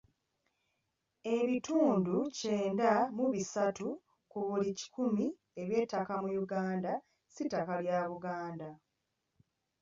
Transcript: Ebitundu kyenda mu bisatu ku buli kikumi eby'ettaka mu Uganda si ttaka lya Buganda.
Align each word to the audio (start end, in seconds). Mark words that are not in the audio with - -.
Ebitundu 1.37 2.15
kyenda 2.37 2.91
mu 3.17 3.25
bisatu 3.33 3.87
ku 4.31 4.39
buli 4.47 4.69
kikumi 4.79 5.25
eby'ettaka 5.61 6.13
mu 6.23 6.29
Uganda 6.43 6.93
si 7.33 7.43
ttaka 7.45 7.75
lya 7.83 7.99
Buganda. 8.11 8.69